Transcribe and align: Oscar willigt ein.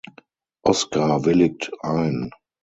Oscar 0.63 1.25
willigt 1.25 1.71
ein. 1.83 2.31